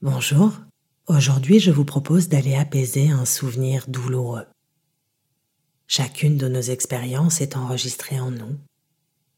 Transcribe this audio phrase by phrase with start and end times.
[0.00, 0.52] Bonjour,
[1.08, 4.46] aujourd'hui je vous propose d'aller apaiser un souvenir douloureux.
[5.88, 8.56] Chacune de nos expériences est enregistrée en nous.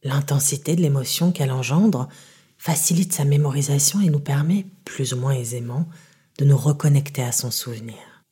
[0.02, 2.10] L'intensité de l'émotion qu'elle engendre
[2.58, 5.88] facilite sa mémorisation et nous permet, plus ou moins aisément,
[6.36, 8.22] de nous reconnecter à son souvenir.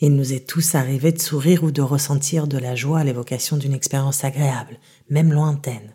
[0.00, 3.56] Il nous est tous arrivé de sourire ou de ressentir de la joie à l'évocation
[3.56, 5.94] d'une expérience agréable, même lointaine.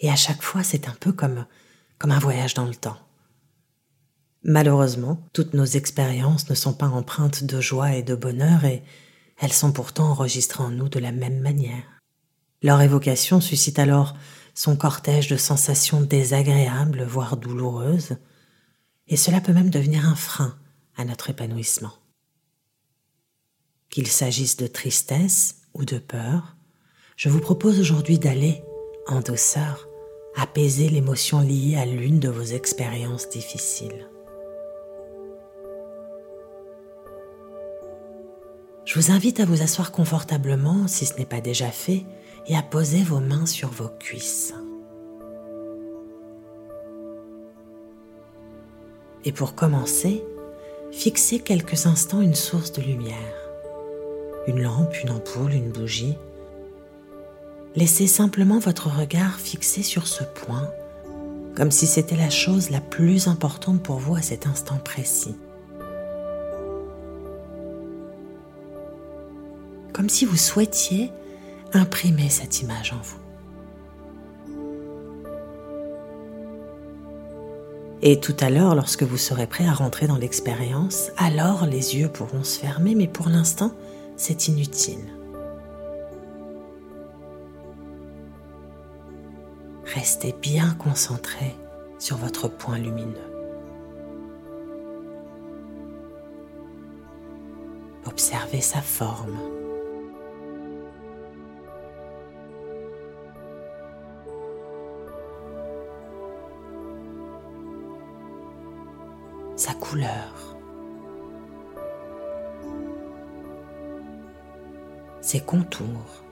[0.00, 1.46] Et à chaque fois, c'est un peu comme,
[1.98, 3.05] comme un voyage dans le temps.
[4.48, 8.84] Malheureusement, toutes nos expériences ne sont pas empreintes de joie et de bonheur et
[9.38, 11.82] elles sont pourtant enregistrées en nous de la même manière.
[12.62, 14.14] Leur évocation suscite alors
[14.54, 18.18] son cortège de sensations désagréables, voire douloureuses,
[19.08, 20.56] et cela peut même devenir un frein
[20.96, 21.94] à notre épanouissement.
[23.90, 26.56] Qu'il s'agisse de tristesse ou de peur,
[27.16, 28.62] je vous propose aujourd'hui d'aller,
[29.08, 29.88] en douceur,
[30.36, 34.06] apaiser l'émotion liée à l'une de vos expériences difficiles.
[38.86, 42.06] Je vous invite à vous asseoir confortablement si ce n'est pas déjà fait
[42.46, 44.54] et à poser vos mains sur vos cuisses.
[49.24, 50.22] Et pour commencer,
[50.92, 53.16] fixez quelques instants une source de lumière.
[54.46, 56.16] Une lampe, une ampoule, une bougie.
[57.74, 60.70] Laissez simplement votre regard fixé sur ce point,
[61.56, 65.34] comme si c'était la chose la plus importante pour vous à cet instant précis.
[69.96, 71.10] Comme si vous souhaitiez
[71.72, 73.16] imprimer cette image en vous.
[78.02, 82.10] Et tout à l'heure, lorsque vous serez prêt à rentrer dans l'expérience, alors les yeux
[82.10, 83.72] pourront se fermer, mais pour l'instant,
[84.18, 85.00] c'est inutile.
[89.94, 91.56] Restez bien concentré
[91.98, 93.16] sur votre point lumineux.
[98.04, 99.65] Observez sa forme.
[115.26, 116.22] Ses contours,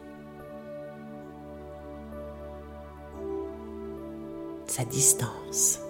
[4.66, 5.80] sa distance.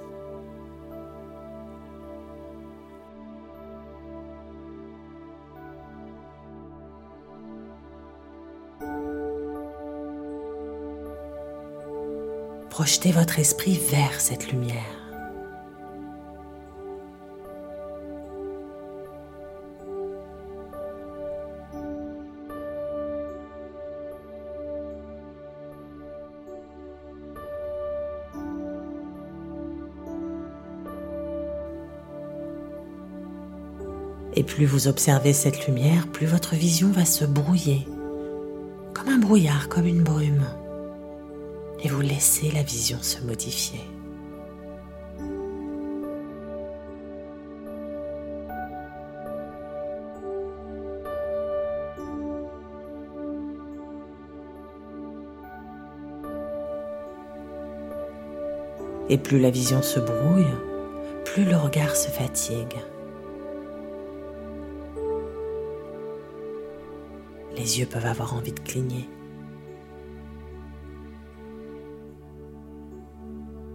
[12.71, 15.04] Projetez votre esprit vers cette lumière.
[34.45, 37.87] Plus vous observez cette lumière, plus votre vision va se brouiller,
[38.93, 40.45] comme un brouillard, comme une brume.
[41.83, 43.81] Et vous laissez la vision se modifier.
[59.11, 60.47] Et plus la vision se brouille,
[61.25, 62.77] plus le regard se fatigue.
[67.65, 69.09] Les yeux peuvent avoir envie de cligner.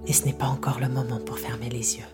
[0.06, 2.12] Et ce n'est pas encore le moment pour fermer les yeux.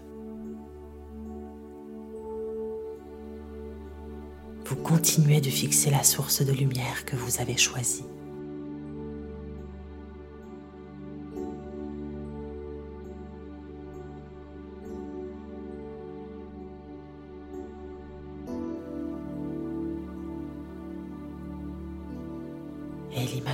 [4.66, 8.06] Vous continuez de fixer la source de lumière que vous avez choisie.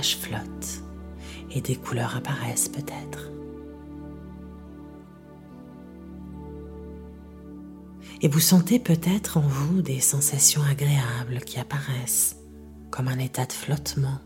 [0.02, 0.82] Et l'image flotte
[1.54, 3.30] et des couleurs apparaissent peut-être.
[8.20, 12.36] Et vous sentez peut-être en vous des sensations agréables qui apparaissent
[12.90, 14.18] comme un état de flottement.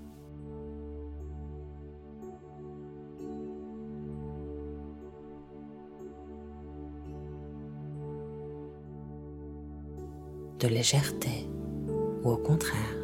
[10.58, 11.46] de légèreté
[12.25, 12.95] ou au contraire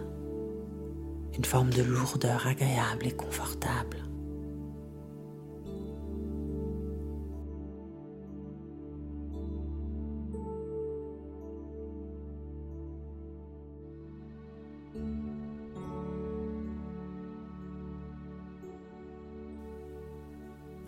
[1.36, 3.98] une forme de lourdeur agréable et confortable.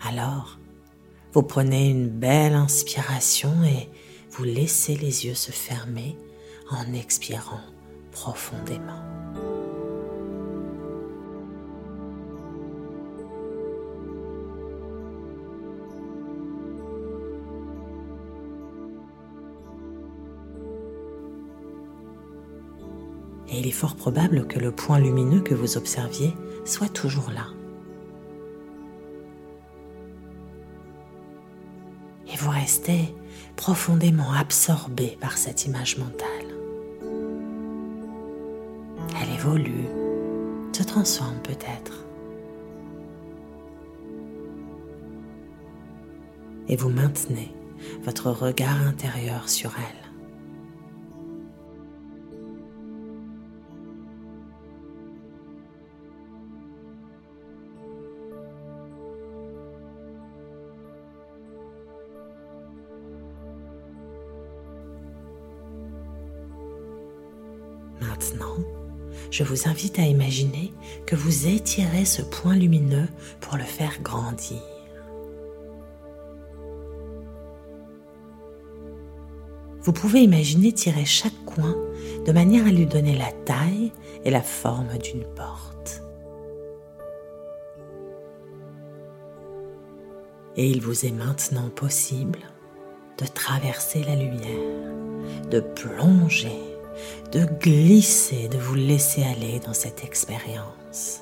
[0.06, 0.58] Alors,
[1.32, 3.88] vous prenez une belle inspiration et
[4.30, 6.16] vous laissez les yeux se fermer
[6.70, 7.62] en expirant
[8.12, 9.13] profondément.
[23.54, 26.34] Et il est fort probable que le point lumineux que vous observiez
[26.64, 27.46] soit toujours là.
[32.32, 33.14] Et vous restez
[33.54, 36.26] profondément absorbé par cette image mentale.
[39.22, 39.86] Elle évolue,
[40.72, 42.04] se transforme peut-être.
[46.66, 47.54] Et vous maintenez
[48.02, 50.03] votre regard intérieur sur elle.
[69.34, 70.72] Je vous invite à imaginer
[71.06, 73.08] que vous étirez ce point lumineux
[73.40, 74.62] pour le faire grandir.
[79.82, 81.74] Vous pouvez imaginer tirer chaque coin
[82.24, 83.90] de manière à lui donner la taille
[84.24, 86.00] et la forme d'une porte.
[90.56, 92.38] Et il vous est maintenant possible
[93.18, 94.92] de traverser la lumière,
[95.50, 96.73] de plonger
[97.32, 101.20] de glisser, de vous laisser aller dans cette expérience.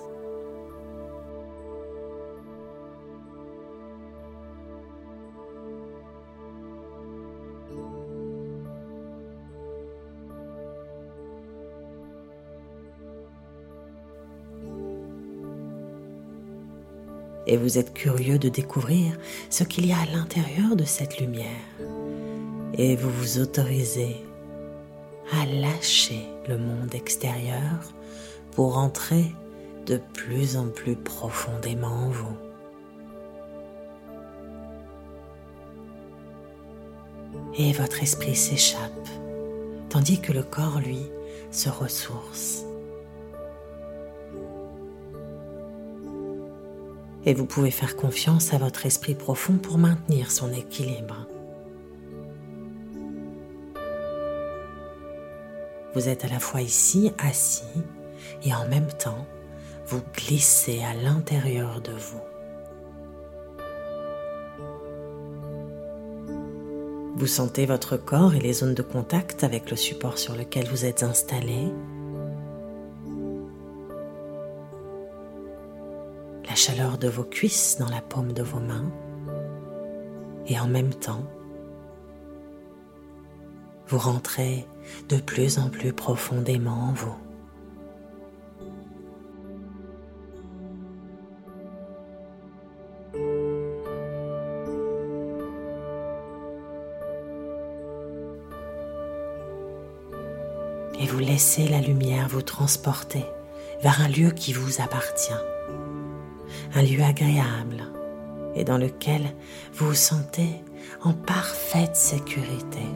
[17.46, 19.18] Et vous êtes curieux de découvrir
[19.50, 21.46] ce qu'il y a à l'intérieur de cette lumière.
[22.78, 24.16] Et vous vous autorisez
[25.30, 27.92] à lâcher le monde extérieur
[28.52, 29.34] pour entrer
[29.86, 32.36] de plus en plus profondément en vous.
[37.58, 39.08] Et votre esprit s'échappe,
[39.88, 41.10] tandis que le corps, lui,
[41.50, 42.64] se ressource.
[47.24, 51.26] Et vous pouvez faire confiance à votre esprit profond pour maintenir son équilibre.
[55.94, 57.64] Vous êtes à la fois ici assis
[58.44, 59.26] et en même temps,
[59.86, 62.20] vous glissez à l'intérieur de vous.
[67.14, 70.86] Vous sentez votre corps et les zones de contact avec le support sur lequel vous
[70.86, 71.70] êtes installé.
[76.48, 78.90] La chaleur de vos cuisses dans la paume de vos mains.
[80.46, 81.24] Et en même temps,
[83.92, 84.66] vous rentrez
[85.10, 87.14] de plus en plus profondément en vous.
[100.98, 103.26] Et vous laissez la lumière vous transporter
[103.82, 105.32] vers un lieu qui vous appartient,
[106.74, 107.84] un lieu agréable
[108.54, 109.34] et dans lequel
[109.74, 110.64] vous vous sentez
[111.02, 112.86] en parfaite sécurité.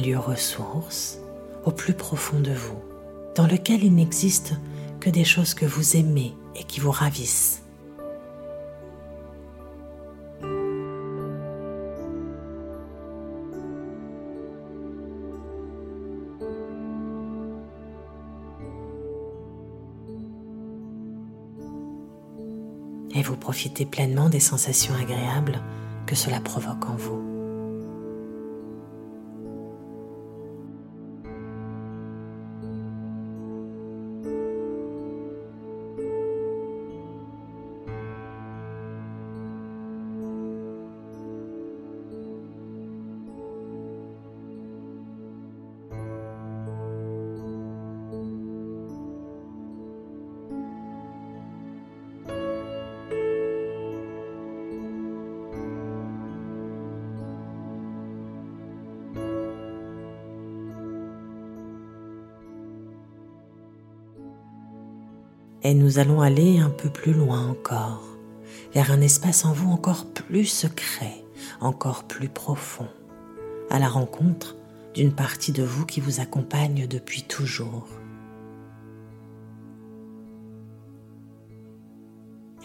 [0.00, 1.18] Lieu ressource
[1.64, 2.78] au plus profond de vous,
[3.36, 4.54] dans lequel il n'existe
[4.98, 7.62] que des choses que vous aimez et qui vous ravissent.
[23.12, 25.60] Et vous profitez pleinement des sensations agréables
[26.06, 27.29] que cela provoque en vous.
[65.70, 68.02] Et nous allons aller un peu plus loin encore,
[68.74, 71.24] vers un espace en vous encore plus secret,
[71.60, 72.88] encore plus profond,
[73.70, 74.56] à la rencontre
[74.94, 77.86] d'une partie de vous qui vous accompagne depuis toujours.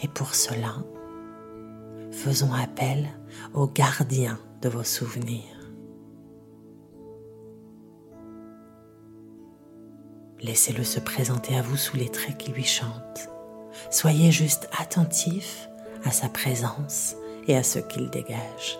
[0.01, 0.73] Et pour cela,
[2.09, 3.07] faisons appel
[3.53, 5.54] au gardien de vos souvenirs.
[10.45, 13.29] Laissez-le se présenter à vous sous les traits qui lui chantent.
[13.89, 15.69] Soyez juste attentif
[16.03, 17.15] à sa présence
[17.47, 18.77] et à ce qu'il dégage.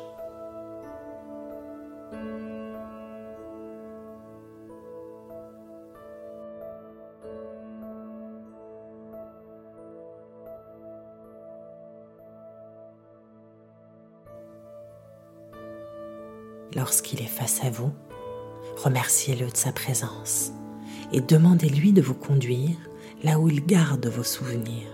[16.75, 17.91] Lorsqu'il est face à vous,
[18.83, 20.51] remerciez-le de sa présence
[21.11, 22.77] et demandez-lui de vous conduire
[23.23, 24.87] là où il garde vos souvenirs.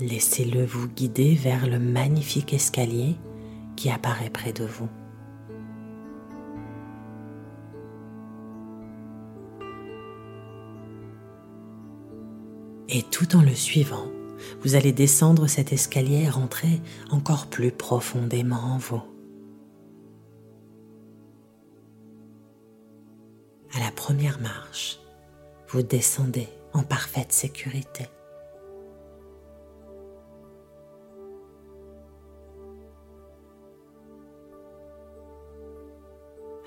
[0.00, 3.16] Laissez-le vous guider vers le magnifique escalier
[3.76, 4.88] qui apparaît près de vous.
[12.88, 14.10] Et tout en le suivant,
[14.62, 16.80] vous allez descendre cet escalier et rentrer
[17.10, 19.02] encore plus profondément en vous.
[23.74, 25.00] À la première marche,
[25.68, 28.06] vous descendez en parfaite sécurité.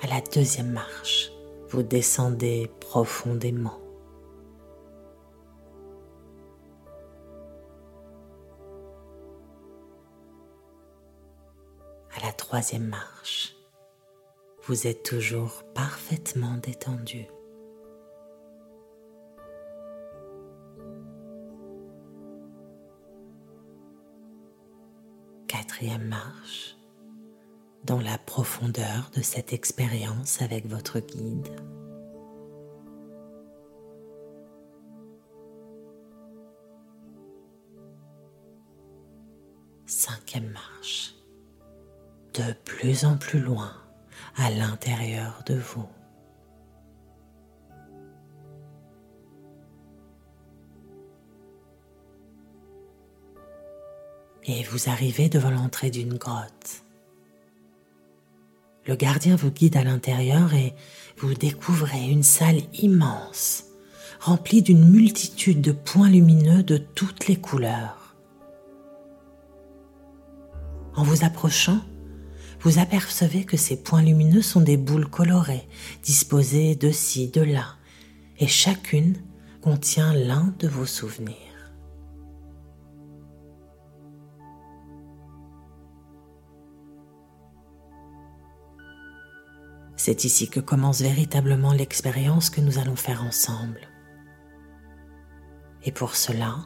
[0.01, 1.31] À la deuxième marche,
[1.69, 3.84] vous descendez profondément.
[12.55, 13.53] Troisième marche,
[14.63, 17.25] vous êtes toujours parfaitement détendu.
[25.47, 26.77] Quatrième marche,
[27.83, 31.53] dans la profondeur de cette expérience avec votre guide.
[39.85, 41.14] Cinquième marche,
[42.37, 43.71] de plus en plus loin
[44.35, 45.87] à l'intérieur de vous.
[54.47, 56.83] Et vous arrivez devant l'entrée d'une grotte.
[58.85, 60.75] Le gardien vous guide à l'intérieur et
[61.17, 63.63] vous découvrez une salle immense,
[64.19, 68.15] remplie d'une multitude de points lumineux de toutes les couleurs.
[70.95, 71.81] En vous approchant,
[72.61, 75.67] vous apercevez que ces points lumineux sont des boules colorées,
[76.03, 77.75] disposées de ci, de là,
[78.39, 79.15] et chacune
[79.61, 81.35] contient l'un de vos souvenirs.
[89.97, 93.81] C'est ici que commence véritablement l'expérience que nous allons faire ensemble.
[95.83, 96.57] Et pour cela,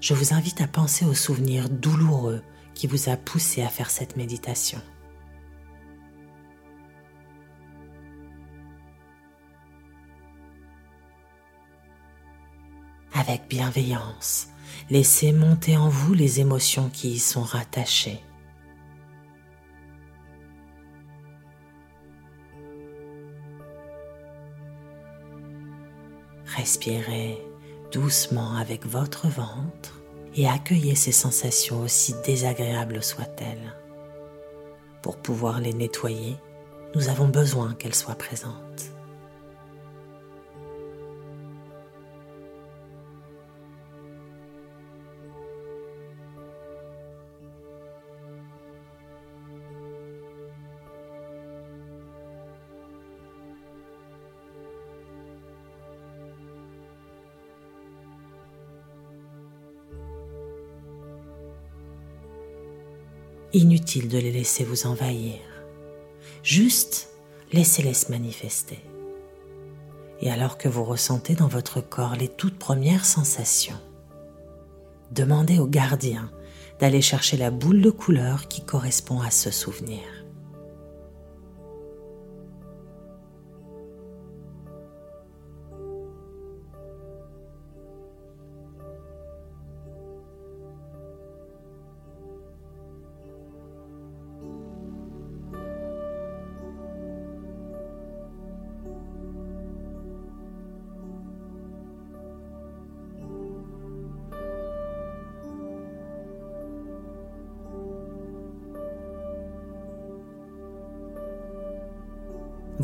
[0.00, 2.42] je vous invite à penser au souvenir douloureux
[2.74, 4.80] qui vous a poussé à faire cette méditation.
[13.26, 14.48] Avec bienveillance,
[14.90, 18.20] laissez monter en vous les émotions qui y sont rattachées.
[26.54, 27.38] Respirez
[27.92, 30.02] doucement avec votre ventre
[30.36, 33.74] et accueillez ces sensations aussi désagréables soient-elles.
[35.00, 36.36] Pour pouvoir les nettoyer,
[36.94, 38.93] nous avons besoin qu'elles soient présentes.
[63.54, 65.38] Inutile de les laisser vous envahir.
[66.42, 67.10] Juste
[67.52, 68.80] laissez-les se manifester.
[70.20, 73.78] Et alors que vous ressentez dans votre corps les toutes premières sensations,
[75.12, 76.32] demandez au gardien
[76.80, 80.23] d'aller chercher la boule de couleur qui correspond à ce souvenir.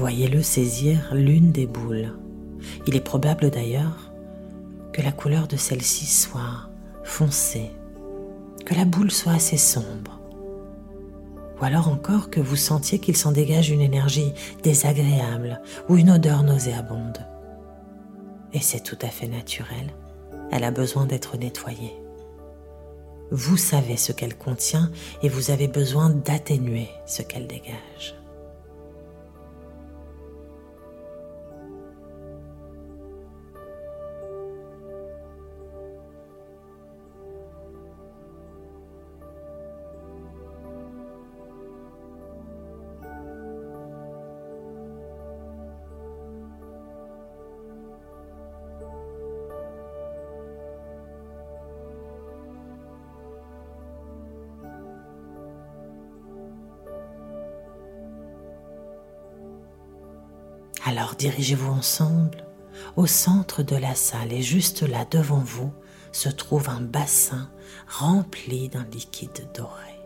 [0.00, 2.14] Voyez-le saisir l'une des boules.
[2.86, 4.10] Il est probable d'ailleurs
[4.94, 6.70] que la couleur de celle-ci soit
[7.04, 7.70] foncée,
[8.64, 10.18] que la boule soit assez sombre,
[11.60, 16.44] ou alors encore que vous sentiez qu'il s'en dégage une énergie désagréable ou une odeur
[16.44, 17.26] nauséabonde.
[18.54, 19.92] Et c'est tout à fait naturel,
[20.50, 21.94] elle a besoin d'être nettoyée.
[23.30, 24.90] Vous savez ce qu'elle contient
[25.22, 28.19] et vous avez besoin d'atténuer ce qu'elle dégage.
[61.20, 62.46] Dirigez-vous ensemble
[62.96, 65.70] au centre de la salle et juste là devant vous
[66.12, 67.50] se trouve un bassin
[67.86, 70.00] rempli d'un liquide doré.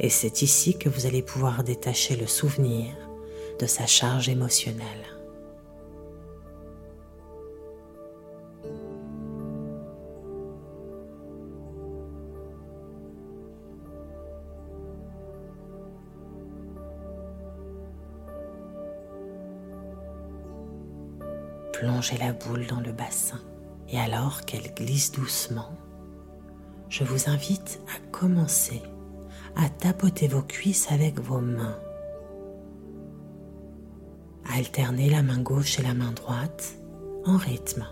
[0.00, 2.92] Et c'est ici que vous allez pouvoir détacher le souvenir
[3.60, 5.17] de sa charge émotionnelle.
[22.18, 23.40] La boule dans le bassin
[23.88, 25.70] et alors qu'elle glisse doucement,
[26.88, 28.82] je vous invite à commencer
[29.56, 31.78] à tapoter vos cuisses avec vos mains,
[34.48, 36.74] à alterner la main gauche et la main droite
[37.24, 37.86] en rythme.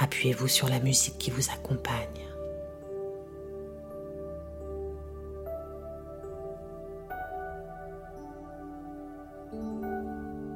[0.00, 1.96] Appuyez-vous sur la musique qui vous accompagne.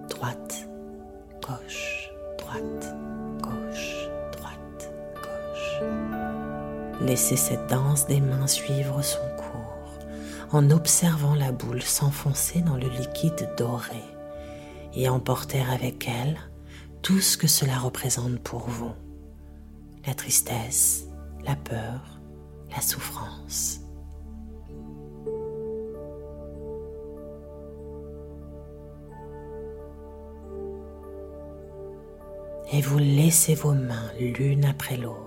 [0.08, 0.68] Droite,
[7.04, 9.98] Laissez cette danse des mains suivre son cours
[10.52, 14.02] en observant la boule s'enfoncer dans le liquide doré
[14.94, 16.38] et emporter avec elle
[17.02, 18.92] tout ce que cela représente pour vous.
[20.06, 21.04] La tristesse,
[21.44, 22.20] la peur,
[22.74, 23.80] la souffrance.
[32.72, 35.23] et vous laissez vos mains l'une après l'autre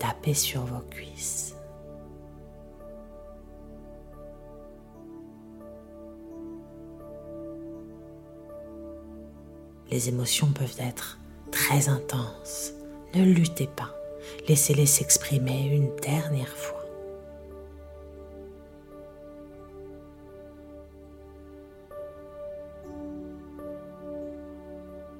[0.00, 1.54] taper sur vos cuisses.
[9.92, 11.20] Les émotions peuvent être
[11.52, 12.72] très intenses.
[13.14, 13.94] Ne luttez pas.
[14.48, 16.80] Laissez-les s'exprimer une dernière fois.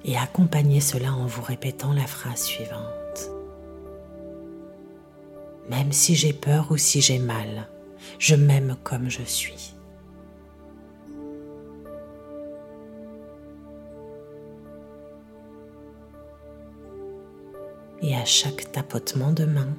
[0.03, 3.40] et accompagnez cela en vous répétant la phrase suivante.
[5.71, 7.69] Même si j'ai peur ou si j'ai mal,
[8.19, 9.73] je m'aime comme je suis.
[18.01, 19.73] Et à chaque tapotement de main,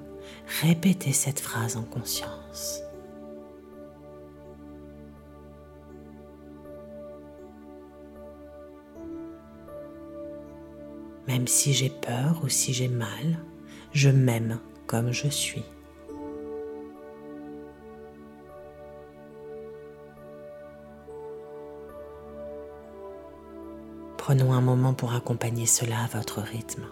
[0.63, 2.81] répétez cette phrase en conscience.
[11.29, 13.45] Même si j'ai peur ou si j'ai mal,
[13.93, 15.65] je m'aime comme je suis.
[24.35, 26.85] Prenons un moment pour accompagner cela à votre rythme.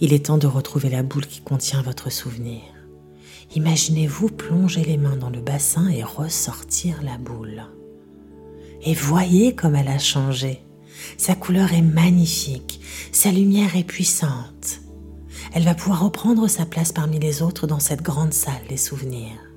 [0.00, 2.62] Il est temps de retrouver la boule qui contient votre souvenir.
[3.54, 7.64] Imaginez-vous plonger les mains dans le bassin et ressortir la boule.
[8.82, 10.60] Et voyez comme elle a changé.
[11.18, 12.80] Sa couleur est magnifique,
[13.12, 14.80] sa lumière est puissante.
[15.52, 19.49] Elle va pouvoir reprendre sa place parmi les autres dans cette grande salle des souvenirs.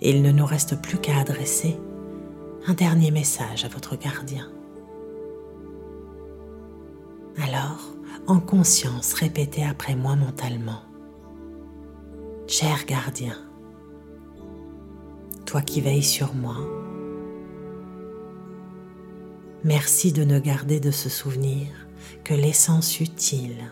[0.00, 1.76] Il ne nous reste plus qu'à adresser
[2.66, 4.50] un dernier message à votre gardien.
[7.42, 7.92] Alors,
[8.26, 10.82] en conscience, répétez après moi mentalement.
[12.48, 13.36] Cher gardien,
[15.44, 16.56] toi qui veilles sur moi,
[19.64, 21.68] merci de ne garder de ce souvenir
[22.24, 23.70] que l'essence utile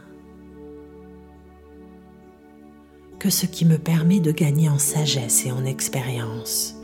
[3.24, 6.74] que ce qui me permet de gagner en sagesse et en expérience.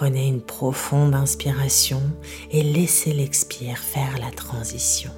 [0.00, 2.00] Prenez une profonde inspiration
[2.50, 5.10] et laissez l'expire faire la transition.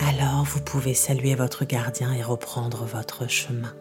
[0.00, 3.74] Alors vous pouvez saluer votre gardien et reprendre votre chemin.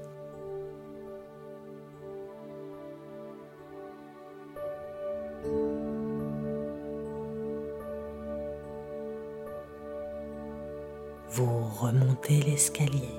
[11.32, 13.10] Vous remontez l'escalier.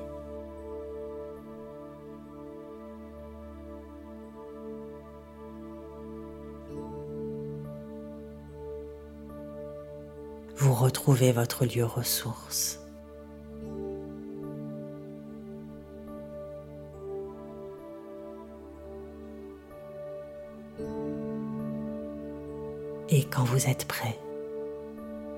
[10.56, 12.80] Vous retrouvez votre lieu ressource.
[23.08, 24.18] Et quand vous êtes prêt,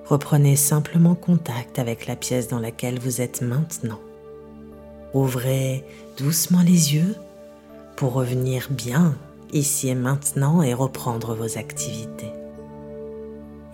[0.09, 4.01] reprenez simplement contact avec la pièce dans laquelle vous êtes maintenant.
[5.15, 5.85] Ouvrez
[6.17, 7.15] doucement les yeux
[7.97, 9.15] pour revenir bien
[9.53, 12.33] ici et maintenant et reprendre vos activités.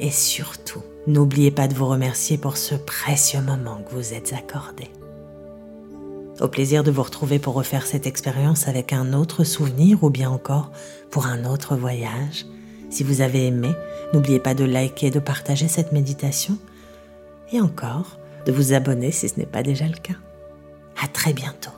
[0.01, 4.91] Et surtout, n'oubliez pas de vous remercier pour ce précieux moment que vous êtes accordé.
[6.41, 10.31] Au plaisir de vous retrouver pour refaire cette expérience avec un autre souvenir ou bien
[10.31, 10.73] encore
[11.11, 12.45] pour un autre voyage
[12.95, 13.71] si vous avez aimé,
[14.13, 16.57] n'oubliez pas de liker et de partager cette méditation
[17.51, 20.15] et encore de vous abonner si ce n'est pas déjà le cas.
[21.03, 21.73] À très bientôt.